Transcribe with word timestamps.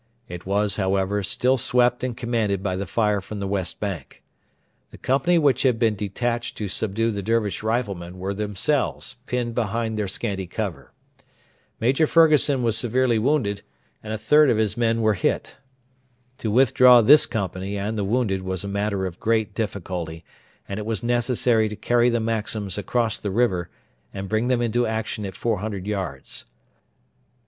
It 0.27 0.47
was, 0.47 0.77
however, 0.77 1.21
still 1.21 1.57
swept 1.59 2.03
and 2.03 2.17
commanded 2.17 2.63
by 2.63 2.75
the 2.75 2.87
fire 2.87 3.21
from 3.21 3.39
the 3.39 3.45
west 3.45 3.79
bank. 3.79 4.23
The 4.89 4.97
company 4.97 5.37
which 5.37 5.61
had 5.61 5.77
been 5.77 5.93
detached 5.93 6.57
to 6.57 6.67
subdue 6.67 7.11
the 7.11 7.21
Dervish 7.21 7.61
riflemen 7.61 8.17
were 8.17 8.33
themselves 8.33 9.17
pinned 9.27 9.53
behind 9.53 9.99
their 9.99 10.07
scanty 10.07 10.47
cover. 10.47 10.91
Major 11.79 12.07
Fergusson 12.07 12.63
was 12.63 12.75
severely 12.79 13.19
wounded 13.19 13.61
and 14.01 14.11
a 14.11 14.17
third 14.17 14.49
of 14.49 14.57
his 14.57 14.75
men 14.75 15.01
were 15.01 15.13
hit. 15.13 15.59
To 16.39 16.49
withdraw 16.49 17.01
this 17.03 17.27
company 17.27 17.77
and 17.77 17.95
the 17.95 18.03
wounded 18.03 18.41
was 18.41 18.63
a 18.63 18.67
matter 18.67 19.05
of 19.05 19.19
great 19.19 19.53
difficulty; 19.53 20.25
and 20.67 20.79
it 20.79 20.85
was 20.87 21.03
necessary 21.03 21.69
to 21.69 21.75
carry 21.75 22.09
the 22.09 22.19
Maxims 22.19 22.75
across 22.75 23.19
the 23.19 23.29
river 23.29 23.69
and 24.11 24.27
bring 24.27 24.47
them 24.47 24.63
into 24.63 24.87
action 24.87 25.27
at 25.27 25.35
400 25.35 25.85
yards. 25.85 26.45